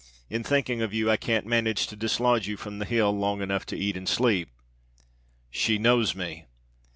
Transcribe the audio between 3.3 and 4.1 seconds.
enough to eat and